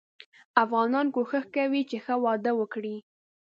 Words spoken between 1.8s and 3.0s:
چې ښه واده وګړي.